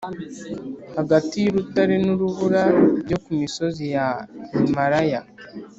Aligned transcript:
hagati 0.97 1.35
y’urutare 1.39 1.95
n’urubura 2.05 2.63
byo 3.05 3.17
ku 3.23 3.29
misozi 3.39 3.83
ya 3.95 4.07
himalaya. 4.57 5.21